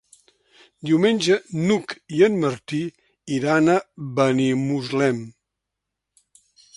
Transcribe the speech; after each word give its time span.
Diumenge 0.89 1.35
n'Hug 1.65 1.93
i 2.19 2.23
en 2.27 2.39
Martí 2.45 2.79
iran 3.35 3.73
a 3.73 3.75
Benimuslem. 4.21 5.21